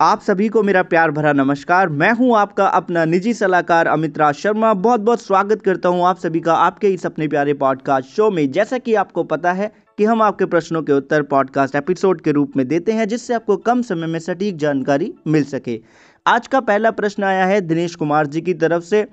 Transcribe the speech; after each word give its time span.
आप 0.00 0.20
सभी 0.20 0.48
को 0.48 0.62
मेरा 0.62 0.82
प्यार 0.82 1.10
भरा 1.10 1.32
नमस्कार। 1.32 1.88
मैं 1.88 2.10
हूँ 2.12 2.36
आपका 2.36 2.66
अपना 2.66 3.04
निजी 3.04 3.32
सलाहकार 3.34 3.86
अमित 3.86 4.18
राज 4.18 4.34
शर्मा। 4.34 4.72
बहुत 4.74 5.00
बहुत 5.00 5.22
स्वागत 5.22 5.62
करता 5.62 5.88
हूँ 5.88 6.04
आप 6.06 6.18
सभी 6.18 6.40
का 6.40 6.54
आपके 6.56 6.88
इस 6.88 7.04
अपने 7.06 7.26
प्यारे 7.28 7.54
पॉडकास्ट 7.54 8.08
शो 8.08 8.30
में। 8.30 8.50
जैसा 8.52 8.78
कि 8.78 8.94
आपको 8.94 9.24
पता 9.24 9.52
है 9.52 9.70
कि 9.98 10.04
हम 10.04 10.22
आपके 10.22 10.44
प्रश्नों 10.44 10.82
के 10.82 10.92
उत्तर 10.92 11.22
पॉडकास्ट 11.22 11.76
एपिसोड 11.76 12.20
के 12.20 12.32
रूप 12.32 12.56
में 12.56 12.66
देते 12.68 12.92
हैं, 12.92 13.06
जिससे 13.08 13.34
आपको 13.34 13.56
कम 13.58 13.82
समय 13.82 14.06
में 14.06 14.18
सटीक 14.18 14.56
जानकारी 14.56 15.12
मिल 15.26 15.44
सके। 15.44 15.78
आज 16.26 16.46
का 16.46 16.60
पहला 16.62 16.90
प्रश्न 16.92 17.24
आया 17.24 17.44
है 17.46 17.60
दिनेश 17.60 17.94
कुमार 17.94 18.26
जी 18.26 18.40
की 18.40 18.54
तरफ़ 18.54 18.84
से। 18.84 19.06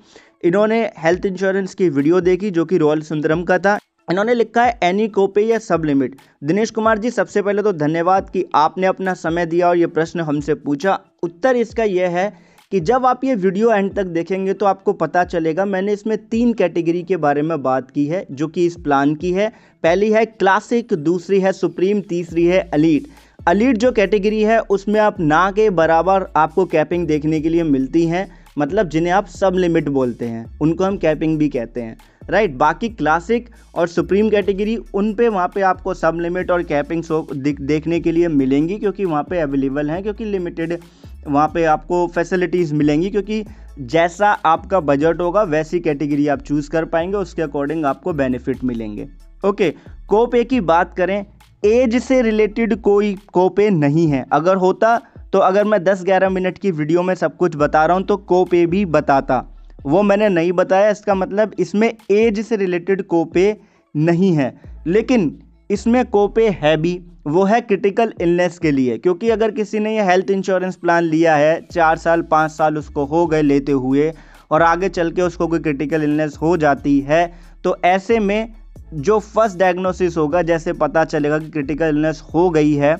इन्होंने 0.44 0.80
हेल्थ 0.98 1.26
इंश्योरेंस 1.26 1.74
की 1.74 1.88
वीडियो 1.88 2.20
देखी, 2.20 2.50
जो 2.50 2.64
कि 2.64 2.78
रॉयल 2.78 3.02
सुंदरम 3.02 3.42
का 3.42 3.58
था। 3.58 3.78
इन्होंने 4.08 4.34
लिखा 4.34 4.64
है, 4.64 4.78
एनी 4.82 5.06
कोपे 5.08 5.42
या 5.42 5.58
सब 5.60 5.82
लिमिट 5.84 6.16
दिनेश 6.44 6.70
कुमार 6.70 6.98
जी, 6.98 7.10
सबसे 7.10 7.42
पहले 7.42 7.62
तो 7.62 7.72
धन्यवाद 7.74 8.30
कि 8.30 8.44
आपने 8.56 8.86
अपना 8.86 9.14
समय 9.16 9.46
दिया 9.46 9.68
और 9.68 9.76
ये 9.76 9.86
प्रश्न 9.88 10.20
हमसे 10.22 10.54
पूछा। 10.56 10.98
उत्तर 11.22 11.56
इसका 11.56 11.84
यह 11.84 12.10
है 12.10 12.32
कि 12.72 12.80
जब 12.82 13.06
आप 13.06 13.24
ये 13.24 13.34
वीडियो 13.36 13.72
एंड 13.72 13.94
तक 13.94 14.06
देखेंगे 14.06 14.52
तो 14.54 14.66
आपको 14.66 14.92
पता 14.94 15.24
चलेगा, 15.24 15.64
मैंने 15.64 15.92
इसमें 15.92 16.16
तीन 16.20 16.52
कैटेगरी 16.54 17.02
के 17.02 17.16
बारे 17.18 17.42
में 17.42 17.62
बात 17.62 17.90
की 17.90 18.06
है, 18.06 18.26
जो 18.32 18.48
कि 18.48 18.66
इस 18.66 18.76
प्लान 18.78 19.14
की 19.14 19.32
है। 19.32 19.48
पहली 19.84 20.10
है 20.12 20.24
क्लासिक, 20.26 20.94
दूसरी 20.94 21.40
है 21.40 21.52
सुप्रीम, 21.54 22.00
तीसरी 22.00 22.46
है 22.46 22.60
अलीट 22.64 23.06
अलीट 23.46 23.76
जो 23.76 23.92
कैटेगरी 23.92 24.42
है, 24.42 24.58
उसमें 24.60 25.00
आप 25.00 25.20
ना 25.20 25.50
के 25.50 25.70
बराबर 25.72 26.26
आपको 26.36 26.64
कैपिंग 26.66 27.06
देखने 27.06 27.40
के 27.40 27.48
लिए 27.48 27.62
मिलती 27.64 28.06
हैं 28.06 28.28
मतलब 28.58 28.88
जिन्हें 28.88 29.12
आप 29.12 29.26
सब 29.28 29.54
लिमिट 29.56 29.88
बोलते 29.90 30.24
हैं, 30.24 30.44
उनको 30.60 30.84
हम 30.84 30.96
कैपिंग 30.98 31.38
भी 31.38 31.48
कहते 31.48 31.80
हैं। 31.80 31.96
राइट, 32.28 32.54
बाकी 32.56 32.88
क्लासिक 32.88 33.48
और 33.74 33.88
सुप्रीम 33.88 34.28
कैटेगरी 34.30 34.76
उन 34.94 35.12
पे 35.14 35.28
वहाँ 35.28 35.48
पे 35.48 35.60
आपको 35.62 35.94
सब 35.94 36.18
लिमिट 36.20 36.50
और 36.50 36.62
कैपिंग 36.62 37.02
शो 37.02 37.26
देखने 37.32 38.00
के 38.00 38.12
लिए 38.12 38.28
मिलेंगी, 38.28 38.78
क्योंकि 38.78 39.04
वहाँ 39.04 39.22
पे 39.22 39.38
अवेलेबल 39.40 39.90
हैं, 39.90 40.02
क्योंकि 40.02 40.24
लिमिटेड 40.24 40.78
वहाँ 41.26 41.48
पे 41.48 41.64
आपको 41.66 42.06
फैसिलिटीज़ 42.06 42.74
मिलेंगी, 42.74 43.10
क्योंकि 43.10 43.44
जैसा 43.80 44.30
आपका 44.46 44.80
बजट 44.82 45.20
होगा, 45.20 45.42
वैसी 45.44 45.80
कैटेगरी 45.80 46.28
आप 46.28 46.42
चूज़ 46.42 46.70
कर 46.70 46.84
पाएँगे, 46.86 47.16
उसके 47.16 47.42
अकॉर्डिंग 47.42 47.84
आपको 47.86 48.12
बेनिफिट 48.14 48.64
मिलेंगे। 48.64 49.08
ओके 49.42 49.70
कोपे 50.08 50.44
की 50.44 50.60
बात 50.62 50.94
करें 50.96 51.24
एज 51.62 52.02
से 52.02 52.22
रिलेटेड 52.22 52.80
कोई 52.82 53.14
कोपे 53.32 53.68
नहीं 53.70 54.06
है। 54.08 54.24
अगर 54.32 54.56
होता 54.56 55.00
तो 55.32 55.38
अगर 55.40 55.64
मैं 55.64 55.82
10-11 55.84 56.28
मिनट 56.28 56.58
की 56.58 56.70
वीडियो 56.70 57.02
में 57.02 57.14
सब 57.14 57.36
कुछ 57.36 57.56
बता 57.56 57.84
रहा 57.86 57.96
हूँ 57.96 58.04
तो 58.04 58.16
कोपे 58.18 58.64
भी 58.66 58.84
बताता। 58.86 59.44
वो 59.78 60.02
मैंने 60.02 60.28
नहीं 60.28 60.52
बताया, 60.52 60.90
इसका 60.90 61.14
मतलब 61.14 61.54
इसमें 61.58 61.92
एज 62.10 62.40
से 62.40 62.56
रिलेटेड 62.56 63.02
कोपे 63.04 63.56
नहीं 63.94 64.32
है। 64.32 64.54
लेकिन 64.86 65.38
इसमें 65.70 66.04
कोपे 66.06 66.48
है 66.52 66.76
भी, 66.76 67.00
वो 67.26 67.44
है 67.44 67.60
क्रिटिकल 67.60 68.12
इलनेस 68.20 68.58
के 68.58 68.70
लिए। 68.70 68.96
क्योंकि 68.98 69.30
अगर 69.30 69.50
किसी 69.50 69.78
ने 69.78 69.94
ये 69.96 70.02
हेल्थ 70.02 70.30
इंश्योरेंस 70.30 70.76
प्लान 70.76 71.04
लिया 71.04 71.36
है, 71.36 71.60
चार 71.66 71.96
साल, 71.98 72.22
पाँच 72.22 72.50
साल 72.50 72.78
उसको 72.78 73.04
हो 73.04 73.26
गए 73.26 73.42
लेते 73.42 73.72
हुए, 73.72 74.12
और 74.50 74.62
आगे 74.62 74.88
चल 74.88 75.10
के 75.10 75.22
उसको 75.22 75.46
कोई 75.46 75.58
क्रिटिकल 75.58 76.02
इलनेस 76.02 76.36
हो 76.42 76.56
जाती 76.56 76.98
है 77.00 77.26
तो 77.64 77.76
ऐसे 77.84 78.18
में 78.18 78.52
जो 78.94 79.18
फ़र्स्ट 79.20 79.58
डायग्नोसिस 79.58 80.16
होगा, 80.16 80.42
जैसे 80.42 80.72
पता 80.74 81.04
चलेगा 81.04 81.38
कि 81.38 81.50
क्रिटिकल 81.50 81.88
इलनेस 81.88 82.22
हो 82.34 82.48
गई 82.50 82.72
है 82.74 82.94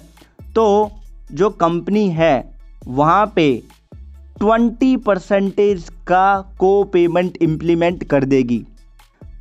तो 0.54 0.90
जो 1.32 1.50
कंपनी 1.52 2.08
है, 2.10 2.56
वहाँ 2.86 3.32
पे 3.36 3.62
ट्वेंटी 4.40 4.96
परसेंटेज 4.96 5.88
का 6.08 6.40
को 6.58 6.82
पेमेंट 6.86 7.36
इम्प्लीमेंट 7.42 8.04
कर 8.04 8.24
देगी। 8.24 8.58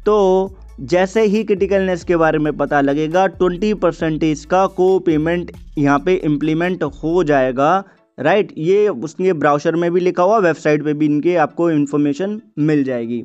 तो 0.06 0.58
जैसे 0.84 1.24
ही 1.24 1.44
क्रिटिकलनेस 1.44 2.04
के 2.04 2.16
बारे 2.16 2.40
में 2.40 2.52
पता 2.58 2.80
लगेगा, 2.82 3.26
ट्वेंटी 3.28 3.74
परसेंटेज 3.76 4.44
का 4.46 4.66
को 4.70 4.88
पेमेंट 5.00 5.52
यहाँ 5.78 6.00
पे 6.00 6.16
इम्प्लीमेंट 6.16 6.84
हो 6.84 7.24
जाएगा 7.24 7.84
राइट 8.18 8.54
ये 8.58 8.88
उसके 8.90 9.34
ब्राउज़र 9.36 9.76
में 9.76 9.92
भी 9.94 10.00
लिखा 10.00 10.24
हुआ 10.24 10.38
वेबसाइट 10.40 10.84
पे 10.84 10.94
भी 10.94 11.06
इनके 11.06 11.36
आपको 11.38 11.70
इन्फॉर्मेशन 11.72 12.40
मिल 12.60 12.84
जाएगी। 12.84 13.24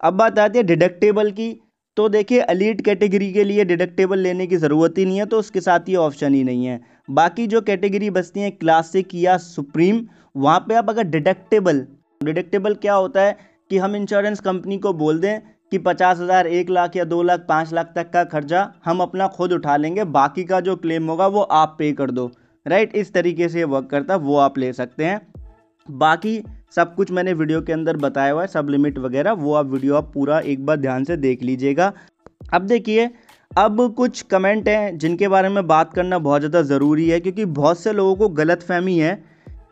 अब 0.00 0.14
बात 0.14 0.38
आती 0.38 0.58
है 0.58 0.64
डिडक्टेबल 0.64 1.30
की। 1.30 1.54
तो 1.96 2.08
देखिए 2.08 2.40
अलीट 2.42 2.80
कैटेगरी 2.84 3.32
के 3.32 3.44
लिए 3.44 3.64
डिडक्टेबल 3.64 4.18
लेने 4.18 4.46
की 4.46 4.56
ज़रूरत 4.56 4.94
ही 4.98 5.04
नहीं 5.04 5.18
है 5.18 5.26
तो 5.26 5.38
उसके 5.38 5.60
साथ 5.60 5.88
ये 5.88 5.96
ऑप्शन 5.98 6.34
ही 6.34 6.42
नहीं 6.44 6.66
है। 6.66 6.80
बाकी 7.08 7.46
जो 7.46 7.60
कैटेगरी 7.60 8.10
बचती 8.10 8.40
हैं 8.40 8.50
क्लासिक 8.52 9.14
या 9.14 9.36
सुप्रीम 9.38 10.00
वहाँ 10.36 10.58
पे 10.68 10.74
आप 10.74 10.88
अगर 10.90 11.02
डिडक्टेबल 11.04 11.86
डिडक्टेबल 12.20 12.74
क्या 12.76 12.94
होता 12.94 13.22
है 13.22 13.36
कि 13.70 13.78
हम 13.78 13.96
इंश्योरेंस 13.96 14.40
कंपनी 14.40 14.78
को 14.78 14.92
बोल 14.94 15.18
दें 15.20 15.40
कि 15.72 15.78
पचास 15.80 16.18
हज़ार, 16.20 16.46
एक 16.46 16.70
लाख 16.70 16.96
या 16.96 17.04
दो 17.04 17.22
लाख, 17.22 17.40
पाँच 17.40 17.72
लाख 17.72 17.92
तक 17.94 18.10
का 18.12 18.24
खर्चा 18.24 18.72
हम 18.84 19.00
अपना 19.00 19.26
खुद 19.28 19.52
उठा 19.52 19.76
लेंगे, 19.76 20.04
बाकी 20.04 20.44
का 20.44 20.60
जो 20.60 20.76
क्लेम 20.76 21.08
होगा 21.08 21.26
वो 21.28 21.40
आप 21.40 21.74
पे 21.78 21.92
कर 21.92 22.10
दो। 22.10 22.30
राइट 22.66 22.94
इस 22.96 23.12
तरीके 23.12 23.48
से 23.48 23.64
वर्क 23.66 23.88
करता 23.90 24.14
है 24.14 24.20
वो 24.20 24.36
आप 24.38 24.58
ले 24.58 24.72
सकते 24.72 25.04
हैं। 25.04 25.20
बाकी 25.88 26.40
सब 26.76 26.94
कुछ 26.94 27.10
मैंने 27.10 27.32
वीडियो 27.34 27.60
के 27.62 27.72
अंदर 27.72 27.96
बताया 27.98 28.32
हुआ 28.32 28.42
है, 28.42 28.48
सब 28.48 28.68
लिमिट 28.68 28.98
वगैरह, 28.98 29.32
वो 29.32 29.54
आप 29.54 29.66
वीडियो 29.66 29.96
आप 29.96 30.10
पूरा 30.14 30.38
एक 30.40 30.64
बार 30.66 30.76
ध्यान 30.78 31.04
से 31.04 31.16
देख 31.18 31.42
लीजिएगा। 31.42 31.92
अब 32.52 32.62
देखिए 32.64 33.10
अब 33.58 33.80
कुछ 33.96 34.20
कमेंट 34.22 34.68
हैं 34.68 34.96
जिनके 34.98 35.28
बारे 35.28 35.48
में 35.48 35.66
बात 35.66 35.92
करना 35.94 36.18
बहुत 36.18 36.40
ज़्यादा 36.40 36.62
ज़रूरी 36.64 37.08
है, 37.08 37.18
क्योंकि 37.20 37.44
बहुत 37.46 37.80
से 37.80 37.92
लोगों 37.92 38.14
को 38.16 38.28
गलत 38.30 38.62
फहमी 38.62 38.96
है 38.98 39.14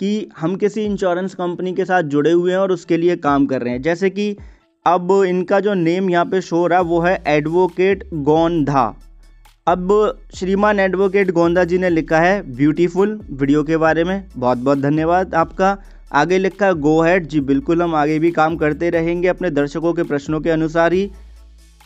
कि 0.01 0.29
हम 0.39 0.55
किसी 0.57 0.85
इंश्योरेंस 0.85 1.35
कंपनी 1.35 1.73
के 1.75 1.85
साथ 1.85 2.03
जुड़े 2.05 2.33
हुए 2.33 2.51
हैं 2.53 2.59
और 2.59 2.73
उसके 2.73 2.97
लिए 2.97 3.17
काम 3.19 3.47
कर 3.47 3.63
रहे 3.63 3.73
हैं। 3.73 3.81
जैसे 3.83 4.11
कि 4.11 4.37
अब 4.87 5.11
इनका 5.27 5.61
जो 5.61 5.75
नेम 5.75 6.11
यहाँ 6.11 6.25
पे 6.27 6.41
शो 6.41 6.67
रहा 6.67 6.81
वो 6.83 7.01
है 7.01 7.23
एडवोकेट 7.29 8.05
गोंधा। 8.15 8.85
अब 9.67 9.91
श्रीमान 10.35 10.81
एडवोकेट 10.81 11.31
गोंदा 11.33 11.65
जी 11.65 11.79
ने 11.79 11.91
लिखा 11.91 12.21
है 12.21 12.41
ब्यूटीफुल 12.53 13.21
वीडियो 13.33 13.63
के 13.65 13.77
बारे 13.79 14.05
में। 14.05 14.23
बहुत 14.37 14.59
बहुत 14.59 14.79
धन्यवाद 14.81 15.35
आपका। 15.35 15.77
आगे 16.15 16.39
लिखा 16.39 16.67
है 16.67 16.75
गो 16.77 17.01
हैड 17.03 17.27
जी, 17.27 17.41
बिल्कुल 17.43 17.83
हम 17.83 17.95
आगे 17.97 18.19
भी 18.19 18.31
काम 18.33 18.57
करते 18.57 18.91
रहेंगे 18.91 19.29
अपने 19.29 19.51
दर्शकों 19.53 19.93
के 19.93 20.03
प्रश्नों 20.05 20.41
के 20.41 20.51
अनुसार 20.51 20.93
ही। 20.93 21.11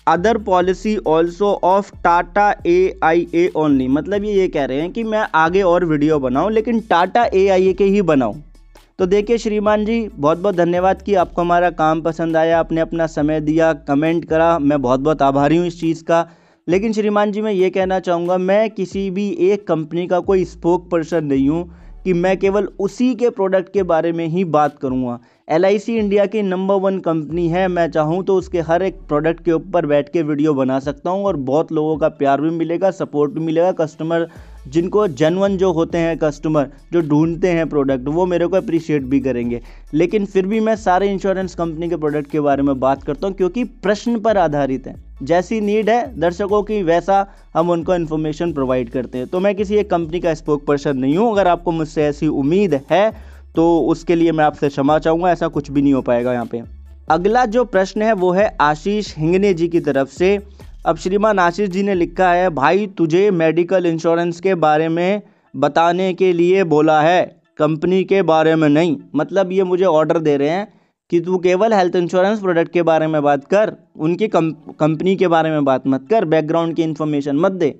Other 0.06 0.38
policy 0.38 0.96
also 1.06 1.46
of 1.64 1.90
Tata 2.04 2.50
A 2.66 2.98
I 3.04 3.26
A 3.34 3.50
only 3.56 3.86
मतलब 3.88 4.24
ये 4.24 4.32
ये 4.32 4.48
कह 4.48 4.64
रहे 4.64 4.80
हैं 4.80 4.90
कि 4.92 5.04
मैं 5.04 5.26
आगे 5.34 5.62
और 5.62 5.84
वीडियो 5.84 6.18
बनाऊँ, 6.18 6.50
लेकिन 6.52 6.80
टाटा 6.80 7.24
ए 7.24 7.46
आई 7.48 7.68
ए 7.68 7.72
के 7.72 7.84
ही 7.84 8.02
बनाऊँ। 8.02 8.42
तो 8.98 9.06
देखिए 9.06 9.38
श्रीमान 9.38 9.84
जी 9.84 10.00
बहुत 10.08 10.38
बहुत 10.38 10.54
धन्यवाद 10.56 11.02
कि 11.02 11.14
आपको 11.14 11.42
हमारा 11.42 11.70
काम 11.72 12.00
पसंद 12.02 12.36
आया, 12.36 12.58
आपने 12.60 12.80
अपना 12.80 13.06
समय 13.08 13.40
दिया 13.40 13.72
कमेंट 13.88 14.24
करा। 14.24 14.58
मैं 14.58 14.80
बहुत 14.82 15.00
बहुत 15.00 15.22
आभारी 15.22 15.56
हूँ 15.56 15.66
इस 15.66 15.80
चीज़ 15.80 16.04
का। 16.04 16.26
लेकिन 16.66 16.92
श्रीमान 16.92 17.32
जी, 17.32 17.40
मैं 17.40 17.52
ये 17.52 17.70
कहना 17.70 17.98
चाहूँगा, 18.00 18.36
मैं 18.38 18.70
किसी 18.70 19.10
भी 19.10 19.28
एक 19.42 19.66
कंपनी 19.68 20.06
का 20.06 20.20
कोई 20.20 20.44
स्पोक 20.44 20.88
पर्सन 20.90 21.24
नहीं 21.24 21.48
हूँ 21.48 21.70
कि 22.04 22.12
मैं 22.12 22.36
केवल 22.38 22.68
उसी 22.78 23.14
के 23.14 23.30
प्रोडक्ट 23.30 23.72
के 23.72 23.82
बारे 23.84 24.12
में 24.12 24.26
ही 24.26 24.44
बात 24.46 24.78
करूँगा। 24.78 25.18
एलआईसी 25.48 25.94
इंडिया 25.96 26.24
की 26.26 26.40
नंबर 26.42 26.74
वन 26.74 26.98
कंपनी 26.98 27.46
है। 27.48 27.66
मैं 27.68 27.86
चाहूँ 27.90 28.22
तो 28.24 28.36
उसके 28.36 28.60
हर 28.60 28.82
एक 28.82 28.94
प्रोडक्ट 29.08 29.44
के 29.44 29.52
ऊपर 29.52 29.86
बैठ 29.86 30.08
के 30.08 30.22
वीडियो 30.22 30.54
बना 30.54 30.78
सकता 30.78 31.10
हूँ 31.10 31.24
और 31.24 31.36
बहुत 31.50 31.70
लोगों 31.72 31.96
का 31.96 32.08
प्यार 32.08 32.40
भी 32.40 32.50
मिलेगा 32.50 32.90
सपोर्ट 32.90 33.32
भी 33.32 33.40
मिलेगा। 33.40 33.70
कस्टमर 33.74 34.26
जिनको 34.68 35.06
जनवन 35.08 35.56
जो 35.56 35.70
होते 35.72 35.98
हैं 35.98 36.16
कस्टमर 36.18 36.70
जो 36.92 37.00
ढूंढते 37.00 37.48
हैं 37.48 37.68
प्रोडक्ट 37.68 38.08
वो 38.08 38.26
मेरे 38.26 38.46
को 38.46 38.56
अप्रिशिएट 38.56 39.02
भी 39.02 39.20
करेंगे। 39.20 39.60
लेकिन 39.94 40.26
फिर 40.26 40.46
भी 40.46 40.60
मैं 40.60 40.74
सारे 40.76 41.10
इंश्योरेंस 41.10 41.54
कंपनी 41.54 41.88
के 41.88 41.96
प्रोडक्ट 41.96 42.30
के 42.30 42.40
बारे 42.40 42.62
में 42.62 42.78
बात 42.80 43.02
करता 43.02 43.26
हूँ 43.26 43.36
क्योंकि 43.36 43.64
प्रश्न 43.64 44.18
पर 44.20 44.38
आधारित 44.38 44.86
है। 44.86 44.94
जैसी 45.22 45.60
नीड 45.60 45.90
है, 45.90 46.18
दर्शकों 46.20 46.62
की, 46.62 46.82
वैसा 46.82 47.26
हम 47.54 47.70
उनको 47.70 47.94
इन्फॉर्मेशन 47.94 48.52
प्रोवाइड 48.52 48.90
करते 48.90 49.18
हैं। 49.18 49.26
तो 49.26 49.40
मैं 49.40 49.54
किसी 49.54 49.76
एक 49.76 49.90
कंपनी 49.90 50.20
का 50.20 50.34
स्पोक 50.34 50.66
पर्सन 50.66 50.98
नहीं 50.98 51.16
हूँ। 51.16 51.30
अगर 51.32 51.48
आपको 51.48 51.72
मुझसे 51.72 52.04
ऐसी 52.04 52.26
उम्मीद 52.28 52.80
है 52.90 53.35
तो 53.56 53.78
उसके 53.88 54.14
लिए 54.14 54.32
मैं 54.32 54.44
आपसे 54.44 54.68
क्षमा 54.68 54.98
चाहूँगा, 54.98 55.30
ऐसा 55.30 55.48
कुछ 55.48 55.70
भी 55.70 55.82
नहीं 55.82 55.94
हो 55.94 56.02
पाएगा 56.02 56.32
यहाँ 56.32 56.46
पे। 56.46 56.62
अगला 57.08 57.44
जो 57.46 57.64
प्रश्न 57.66 58.02
है 58.02 58.12
वो 58.14 58.30
है 58.32 58.56
आशीष 58.60 59.14
हिंगने 59.18 59.52
जी 59.54 59.68
की 59.68 59.80
तरफ़ 59.80 60.08
से। 60.08 60.38
अब 60.86 60.96
श्रीमान 60.96 61.38
आशीष 61.38 61.68
जी 61.68 61.82
ने 61.82 61.94
लिखा 61.94 62.32
है, 62.32 62.48
भाई, 62.50 62.86
तुझे 62.88 63.30
मेडिकल 63.32 63.86
इंश्योरेंस 63.86 64.40
के 64.40 64.54
बारे 64.56 64.88
में 64.88 65.22
बताने 65.54 66.12
के 66.14 66.32
लिए 66.32 66.64
बोला 66.64 67.00
है, 67.00 67.24
कंपनी 67.58 68.02
के 68.04 68.22
बारे 68.24 68.54
में 68.56 68.68
नहीं। 68.68 68.96
मतलब 69.14 69.52
ये 69.52 69.64
मुझे 69.64 69.84
ऑर्डर 69.84 70.18
दे 70.18 70.36
रहे 70.36 70.48
हैं 70.48 70.72
कि 71.10 71.20
तू 71.20 71.38
केवल 71.38 71.72
हेल्थ 71.72 71.96
इंश्योरेंस 71.96 72.40
प्रोडक्ट 72.40 72.72
के 72.72 72.82
बारे 72.82 73.06
में 73.06 73.22
बात 73.22 73.44
कर, 73.44 73.72
उनकी 73.96 74.28
कंपनी 74.28 75.16
के 75.16 75.28
बारे 75.28 75.50
में 75.50 75.64
बात 75.64 75.86
मत 75.86 76.06
कर, 76.10 76.24
बैकग्राउंड 76.24 76.74
की 76.76 76.82
इन्फॉर्मेशन 76.82 77.36
मत 77.36 77.52
दे। 77.52 77.74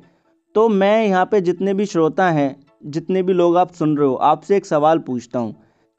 तो 0.55 0.69
मैं 0.69 1.07
यहाँ 1.07 1.25
पे 1.27 1.41
जितने 1.41 1.75
भी 1.75 1.87
श्रोता 1.87 2.31
हैं, 2.31 2.55
जितने 2.87 3.23
भी 3.23 3.33
लोग 3.33 3.57
आप 3.57 3.73
सुन 3.73 3.97
रहे 3.97 4.09
हो, 4.09 4.15
आपसे 4.15 4.57
एक 4.57 4.67
सवाल 4.67 4.99
पूछता 4.99 5.39
हूँ। 5.39 5.55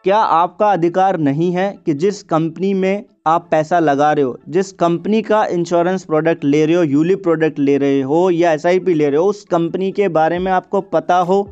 क्या 0.06 0.18
आपका 0.18 0.72
अधिकार 0.72 1.18
नहीं 1.18 1.52
है 1.52 1.72
कि 1.86 1.94
जिस 1.94 2.22
कंपनी 2.24 2.74
में 2.74 3.04
आप 3.28 3.48
पैसा 3.52 3.80
लगा 3.80 4.12
रहे 4.14 4.24
हो, 4.24 4.38
जिस 4.50 4.72
कंपनी 4.72 5.22
का 5.22 5.44
इंश्योरेंस 5.46 6.04
प्रोडक्ट 6.06 6.44
ले 6.44 6.66
रहे 6.66 6.76
हो 6.76 6.84
यूलिप 6.84 7.24
प्रोडक्ट 7.24 7.60
ले 7.60 7.78
रहे 7.78 8.02
हो 8.02 8.30
या 8.30 8.52
एसआईपी 8.52 8.94
ले 8.94 9.10
रहे 9.10 9.20
हो, 9.20 9.26
उस 9.26 9.44
कंपनी 9.44 9.92
के 9.92 10.08
बारे 10.10 10.40
में 10.40 10.52
आपको 10.52 10.82
पता 10.84 11.18
हो, 11.20 11.50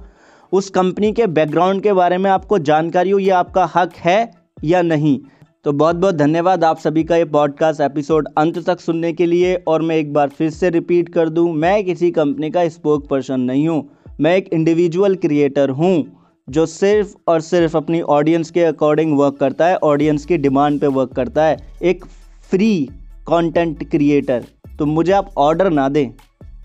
उस 0.52 0.70
कंपनी 0.70 1.12
के 1.12 1.28
बैकग्राउंड 1.28 1.82
के 1.84 1.94
बारे 1.94 2.18
में 2.18 2.30
आपको 2.32 2.60
जानकारी 2.60 3.10
हो, 3.10 3.20
ये 3.20 3.30
आपका 3.32 3.70
हक 3.76 3.96
है 3.96 4.32
या 4.64 4.82
नहीं? 4.82 5.20
तो 5.66 5.72
बहुत 5.74 5.96
बहुत 5.96 6.16
धन्यवाद 6.16 6.64
आप 6.64 6.80
सभी 6.80 7.04
का 7.04 7.16
ये 7.16 7.26
पॉडकास्ट 7.28 7.82
एपिसोड 7.82 8.28
अंत 8.38 8.66
तक 8.66 8.80
सुनने 8.80 9.14
के 9.14 9.26
लिए 9.26 9.56
और 9.68 9.82
मैं 9.82 9.96
एक 9.96 10.14
बार 10.14 10.30
फिर 10.30 10.50
से 10.50 10.70
रिपीट 10.70 11.10
कर 11.10 11.30
दूँ, 11.30 11.52
मैं 11.54 11.84
किसी 11.84 12.12
कंपनी 12.12 12.50
का 12.50 12.68
स्पोक 12.70 13.08
पर्सन 13.10 13.40
नहीं 13.42 13.68
हूँ, 13.68 13.90
मैं 14.20 14.36
एक 14.38 14.54
इंडिविजुअल 14.54 15.16
क्रिएटर 15.16 15.70
हूँ। 15.72 16.22
जो 16.48 16.66
सिर्फ़ 16.66 17.14
और 17.28 17.42
सिर्फ़ 17.42 17.76
अपनी 17.78 18.00
ऑडियंस 18.02 18.52
के 18.52 18.64
अकॉर्डिंग 18.64 19.18
वर्क 19.18 19.38
करता 19.38 19.68
है 19.68 19.76
ऑडियंस 19.84 20.26
की 20.26 20.38
डिमांड 20.38 20.80
पे 20.80 20.88
वर्क 20.88 21.14
करता 21.14 21.44
है, 21.44 21.58
एक 21.84 22.06
फ्री 22.50 22.90
कंटेंट 23.28 23.90
क्रिएटर 23.92 24.46
तो 24.80 24.86
मुझे 24.86 25.12
आप 25.12 25.32
ऑर्डर 25.38 25.70
ना 25.70 25.88
दें। 25.90 26.10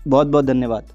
बहुत 0.07 0.27
बहुत 0.27 0.45
धन्यवाद। 0.45 0.87